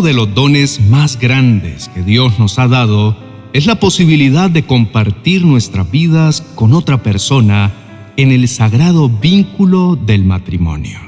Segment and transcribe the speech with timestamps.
[0.00, 3.14] De los dones más grandes que Dios nos ha dado
[3.52, 7.70] es la posibilidad de compartir nuestras vidas con otra persona
[8.16, 10.98] en el sagrado vínculo del matrimonio.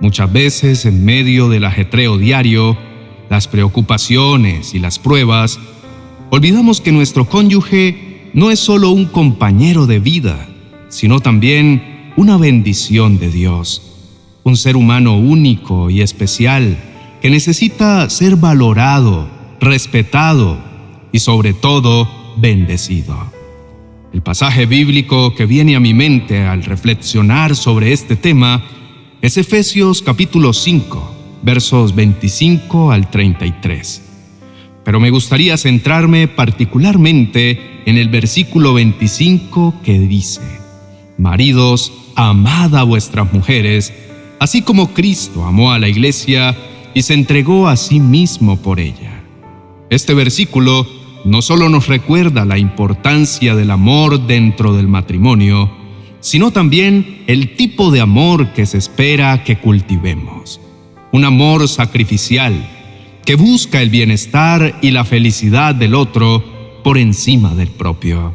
[0.00, 2.78] Muchas veces en medio del ajetreo diario,
[3.28, 5.58] las preocupaciones y las pruebas,
[6.30, 10.48] olvidamos que nuestro cónyuge no es solo un compañero de vida,
[10.90, 13.82] sino también una bendición de Dios,
[14.44, 16.91] un ser humano único y especial
[17.22, 19.28] que necesita ser valorado,
[19.60, 20.58] respetado
[21.12, 23.16] y sobre todo bendecido.
[24.12, 28.64] El pasaje bíblico que viene a mi mente al reflexionar sobre este tema
[29.20, 34.02] es Efesios capítulo 5, versos 25 al 33.
[34.84, 40.40] Pero me gustaría centrarme particularmente en el versículo 25 que dice,
[41.18, 43.92] Maridos, amad a vuestras mujeres,
[44.40, 46.56] así como Cristo amó a la iglesia
[46.94, 49.22] y se entregó a sí mismo por ella.
[49.90, 50.86] Este versículo
[51.24, 55.70] no solo nos recuerda la importancia del amor dentro del matrimonio,
[56.20, 60.60] sino también el tipo de amor que se espera que cultivemos.
[61.12, 62.54] Un amor sacrificial
[63.24, 68.34] que busca el bienestar y la felicidad del otro por encima del propio.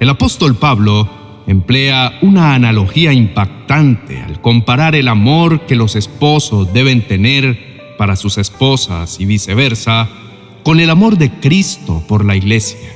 [0.00, 1.08] El apóstol Pablo
[1.46, 8.38] emplea una analogía impactante al comparar el amor que los esposos deben tener para sus
[8.38, 10.08] esposas y viceversa
[10.62, 12.88] con el amor de Cristo por la iglesia.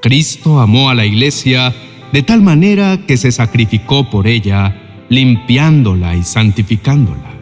[0.00, 1.74] Cristo amó a la iglesia
[2.12, 7.34] de tal manera que se sacrificó por ella, limpiándola y santificándola.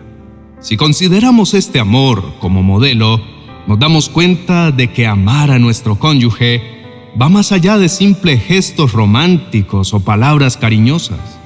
[0.61, 3.21] Si consideramos este amor como modelo,
[3.67, 6.82] nos damos cuenta de que amar a nuestro cónyuge
[7.21, 11.39] va más allá de simples gestos románticos o palabras cariñosas.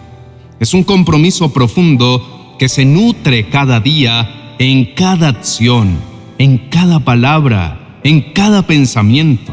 [0.61, 5.98] Es un compromiso profundo que se nutre cada día en cada acción,
[6.39, 9.53] en cada palabra, en cada pensamiento.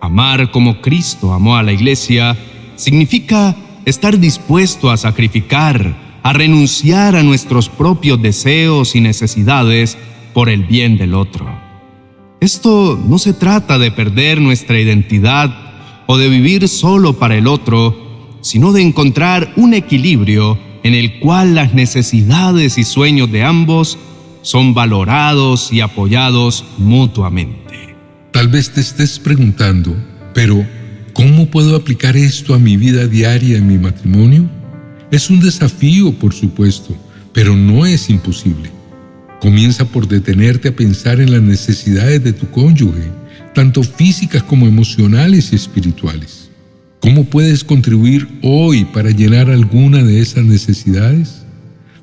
[0.00, 2.36] Amar como Cristo amó a la iglesia
[2.76, 9.96] significa estar dispuesto a sacrificar, a renunciar a nuestros propios deseos y necesidades
[10.34, 11.65] por el bien del otro.
[12.46, 18.38] Esto no se trata de perder nuestra identidad o de vivir solo para el otro,
[18.40, 23.98] sino de encontrar un equilibrio en el cual las necesidades y sueños de ambos
[24.42, 27.96] son valorados y apoyados mutuamente.
[28.30, 29.96] Tal vez te estés preguntando,
[30.32, 30.64] pero
[31.14, 34.48] ¿cómo puedo aplicar esto a mi vida diaria en mi matrimonio?
[35.10, 36.94] Es un desafío, por supuesto,
[37.32, 38.75] pero no es imposible.
[39.40, 43.10] Comienza por detenerte a pensar en las necesidades de tu cónyuge,
[43.54, 46.50] tanto físicas como emocionales y espirituales.
[47.00, 51.42] ¿Cómo puedes contribuir hoy para llenar alguna de esas necesidades?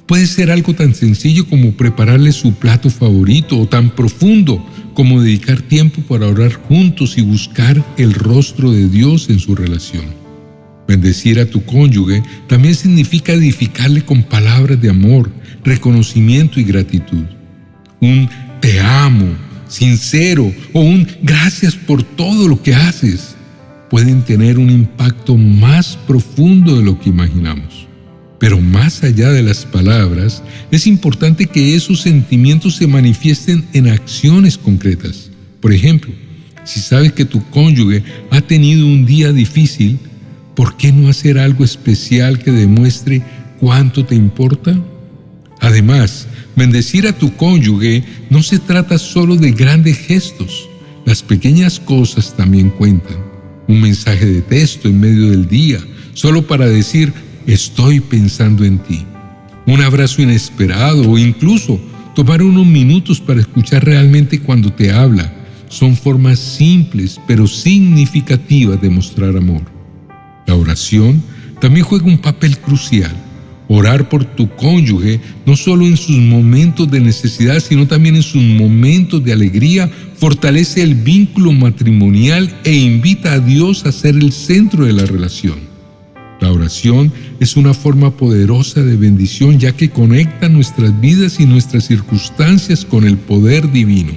[0.05, 5.61] Puede ser algo tan sencillo como prepararle su plato favorito o tan profundo como dedicar
[5.61, 10.05] tiempo para orar juntos y buscar el rostro de Dios en su relación.
[10.87, 15.31] Bendecir a tu cónyuge también significa edificarle con palabras de amor,
[15.63, 17.25] reconocimiento y gratitud.
[17.99, 18.29] Un
[18.59, 19.27] te amo,
[19.67, 23.35] sincero o un gracias por todo lo que haces
[23.89, 27.87] pueden tener un impacto más profundo de lo que imaginamos.
[28.39, 34.57] Pero más allá de las palabras, es importante que esos sentimientos se manifiesten en acciones
[34.57, 35.29] concretas.
[35.61, 36.11] Por ejemplo,
[36.63, 39.99] si sabes que tu cónyuge ha tenido un día difícil,
[40.55, 43.21] ¿por qué no hacer algo especial que demuestre
[43.59, 44.77] cuánto te importa?
[45.63, 50.69] Además, bendecir a tu cónyuge no se trata solo de grandes gestos,
[51.05, 53.15] las pequeñas cosas también cuentan.
[53.69, 55.79] Un mensaje de texto en medio del día,
[56.13, 57.13] solo para decir,
[57.47, 59.05] estoy pensando en ti.
[59.65, 61.79] Un abrazo inesperado o incluso
[62.13, 65.33] tomar unos minutos para escuchar realmente cuando te habla.
[65.69, 69.61] Son formas simples pero significativas de mostrar amor.
[70.45, 71.23] La oración
[71.61, 73.15] también juega un papel crucial.
[73.69, 78.41] Orar por tu cónyuge, no solo en sus momentos de necesidad, sino también en sus
[78.41, 84.85] momentos de alegría, fortalece el vínculo matrimonial e invita a Dios a ser el centro
[84.85, 85.73] de la relación.
[86.41, 91.87] La oración es una forma poderosa de bendición ya que conecta nuestras vidas y nuestras
[91.87, 94.11] circunstancias con el poder divino.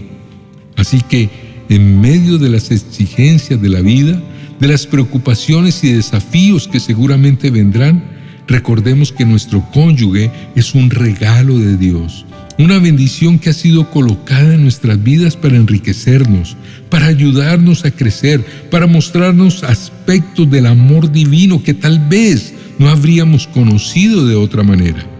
[0.74, 1.30] Así que,
[1.68, 4.20] en medio de las exigencias de la vida,
[4.58, 8.15] de las preocupaciones y desafíos que seguramente vendrán,
[8.46, 12.24] recordemos que nuestro cónyuge es un regalo de Dios,
[12.58, 16.56] una bendición que ha sido colocada en nuestras vidas para enriquecernos,
[16.88, 23.46] para ayudarnos a crecer, para mostrarnos aspectos del amor divino que tal vez no habríamos
[23.46, 25.15] conocido de otra manera.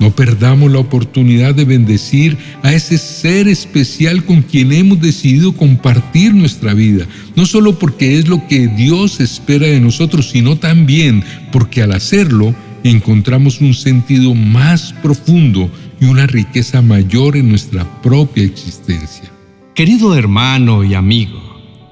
[0.00, 6.34] No perdamos la oportunidad de bendecir a ese ser especial con quien hemos decidido compartir
[6.34, 7.06] nuestra vida,
[7.36, 12.54] no solo porque es lo que Dios espera de nosotros, sino también porque al hacerlo
[12.82, 15.70] encontramos un sentido más profundo
[16.00, 19.30] y una riqueza mayor en nuestra propia existencia.
[19.74, 21.38] Querido hermano y amigo,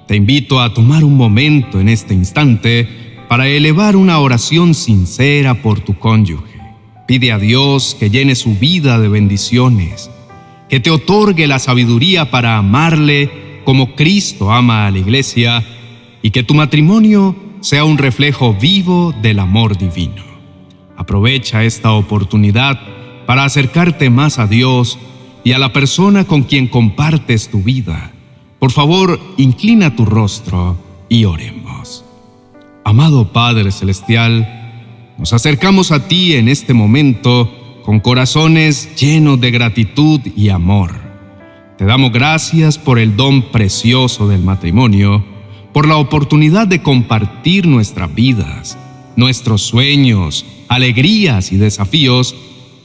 [0.08, 2.88] te invito a tomar un momento en este instante
[3.28, 6.47] para elevar una oración sincera por tu cónyuge
[7.08, 10.10] Pide a Dios que llene su vida de bendiciones,
[10.68, 15.64] que te otorgue la sabiduría para amarle como Cristo ama a la iglesia
[16.20, 20.22] y que tu matrimonio sea un reflejo vivo del amor divino.
[20.98, 22.78] Aprovecha esta oportunidad
[23.24, 24.98] para acercarte más a Dios
[25.44, 28.12] y a la persona con quien compartes tu vida.
[28.58, 30.76] Por favor, inclina tu rostro
[31.08, 32.04] y oremos.
[32.84, 34.57] Amado Padre Celestial,
[35.18, 37.52] nos acercamos a ti en este momento
[37.84, 40.94] con corazones llenos de gratitud y amor.
[41.76, 45.24] Te damos gracias por el don precioso del matrimonio,
[45.72, 48.78] por la oportunidad de compartir nuestras vidas,
[49.16, 52.36] nuestros sueños, alegrías y desafíos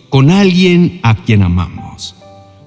[0.09, 2.15] con alguien a quien amamos.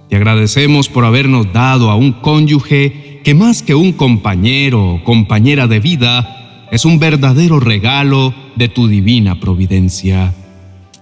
[0.09, 5.67] Te agradecemos por habernos dado a un cónyuge que más que un compañero o compañera
[5.67, 10.33] de vida, es un verdadero regalo de tu divina providencia.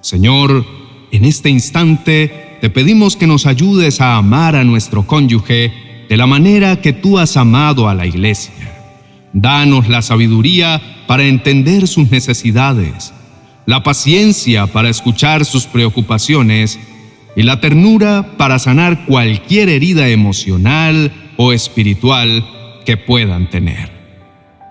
[0.01, 0.67] Señor,
[1.11, 5.73] en este instante te pedimos que nos ayudes a amar a nuestro cónyuge
[6.09, 8.53] de la manera que tú has amado a la iglesia.
[9.33, 13.13] Danos la sabiduría para entender sus necesidades,
[13.67, 16.79] la paciencia para escuchar sus preocupaciones
[17.37, 22.45] y la ternura para sanar cualquier herida emocional o espiritual
[22.85, 23.94] que puedan tener.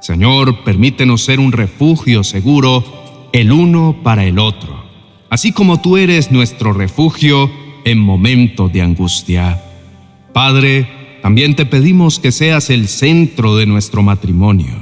[0.04, 2.84] Señor, permítenos ser un refugio seguro
[3.32, 4.84] el uno para el otro,
[5.30, 7.50] así como tú eres nuestro refugio
[7.86, 9.64] en momentos de angustia.
[10.34, 14.76] Padre, también te pedimos que seas el centro de nuestro matrimonio,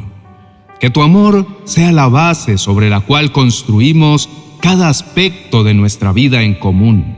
[0.79, 4.27] que tu amor sea la base sobre la cual construimos
[4.59, 7.15] cada aspecto de nuestra vida en común.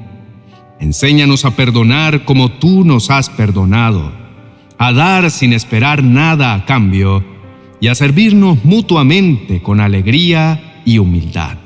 [0.81, 4.11] Enséñanos a perdonar como tú nos has perdonado,
[4.77, 7.31] a dar sin esperar nada a cambio,
[7.83, 11.57] y a servirnos mutuamente con alegría y humildad.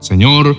[0.00, 0.56] Señor,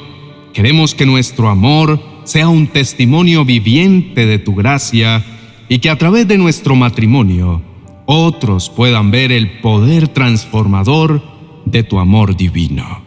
[0.54, 5.26] queremos que nuestro amor sea un testimonio viviente de tu gracia
[5.68, 7.62] y que a través de nuestro matrimonio
[8.06, 11.22] otros puedan ver el poder transformador
[11.66, 13.02] de tu amor divino.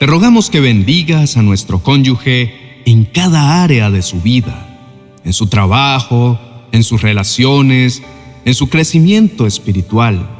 [0.00, 5.48] Te rogamos que bendigas a nuestro cónyuge en cada área de su vida, en su
[5.48, 6.40] trabajo,
[6.72, 8.02] en sus relaciones,
[8.46, 10.33] en su crecimiento espiritual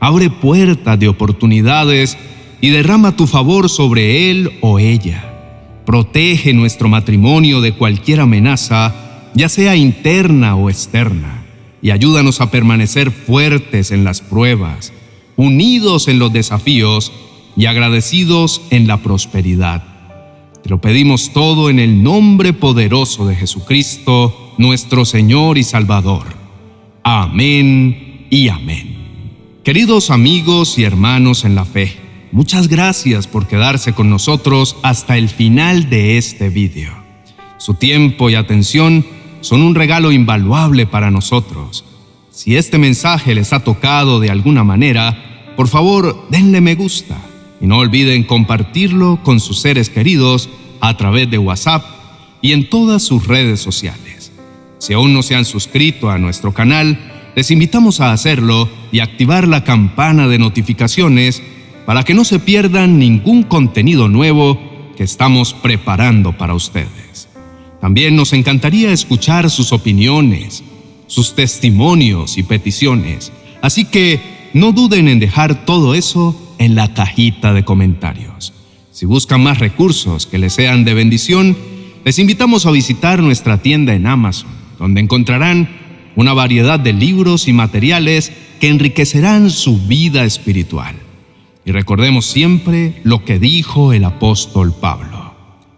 [0.00, 2.16] abre puertas de oportunidades
[2.60, 5.26] y derrama tu favor sobre él o ella.
[5.86, 8.94] Protege nuestro matrimonio de cualquier amenaza,
[9.34, 11.44] ya sea interna o externa,
[11.82, 14.92] y ayúdanos a permanecer fuertes en las pruebas,
[15.36, 17.12] unidos en los desafíos
[17.56, 19.84] y agradecidos en la prosperidad.
[20.62, 26.26] Te lo pedimos todo en el nombre poderoso de Jesucristo, nuestro Señor y Salvador.
[27.02, 28.99] Amén y amén.
[29.64, 31.94] Queridos amigos y hermanos en la fe,
[32.32, 36.94] muchas gracias por quedarse con nosotros hasta el final de este video.
[37.58, 39.04] Su tiempo y atención
[39.42, 41.84] son un regalo invaluable para nosotros.
[42.30, 47.20] Si este mensaje les ha tocado de alguna manera, por favor denle me gusta
[47.60, 50.48] y no olviden compartirlo con sus seres queridos
[50.80, 51.84] a través de WhatsApp
[52.40, 54.32] y en todas sus redes sociales.
[54.78, 59.46] Si aún no se han suscrito a nuestro canal, les invitamos a hacerlo y activar
[59.46, 61.42] la campana de notificaciones
[61.86, 64.58] para que no se pierdan ningún contenido nuevo
[64.96, 67.28] que estamos preparando para ustedes.
[67.80, 70.62] También nos encantaría escuchar sus opiniones,
[71.06, 73.32] sus testimonios y peticiones,
[73.62, 74.20] así que
[74.52, 78.52] no duden en dejar todo eso en la cajita de comentarios.
[78.90, 81.56] Si buscan más recursos que les sean de bendición,
[82.04, 85.68] les invitamos a visitar nuestra tienda en Amazon, donde encontrarán
[86.16, 90.94] una variedad de libros y materiales que enriquecerán su vida espiritual.
[91.64, 95.34] Y recordemos siempre lo que dijo el apóstol Pablo.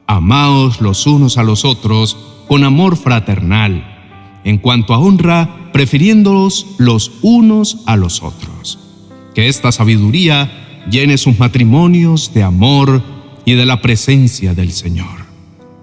[0.06, 2.16] Amaos los unos a los otros
[2.48, 8.78] con amor fraternal, en cuanto a honra, prefiriéndolos los unos a los otros.
[9.34, 13.02] Que esta sabiduría llene sus matrimonios de amor
[13.44, 15.26] y de la presencia del Señor.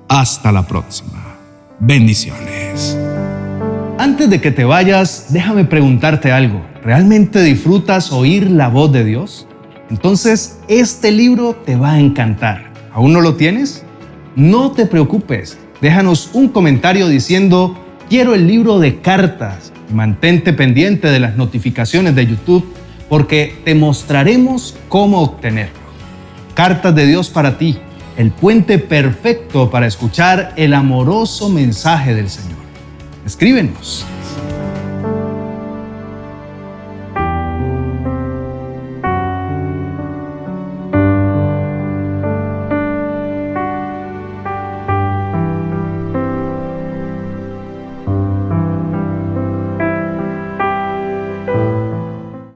[0.08, 1.38] Hasta la próxima.
[1.80, 2.98] Bendiciones.
[4.00, 6.66] Antes de que te vayas, déjame preguntarte algo.
[6.84, 9.46] ¿Realmente disfrutas oír la voz de Dios?
[9.90, 12.72] Entonces, este libro te va a encantar.
[12.94, 13.84] ¿Aún no lo tienes?
[14.40, 15.58] no te preocupes.
[15.82, 17.78] Déjanos un comentario diciendo,
[18.10, 19.74] quiero el libro de cartas.
[19.92, 22.66] Mantente pendiente de las notificaciones de YouTube
[23.10, 25.78] porque te mostraremos cómo obtenerlo.
[26.54, 27.80] Cartas de Dios para ti,
[28.18, 32.59] el puente perfecto para escuchar el amoroso mensaje del Señor.
[33.26, 34.06] Escríbenos.